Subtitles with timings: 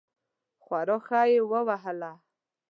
[0.63, 2.11] خورا ښه یې وهله.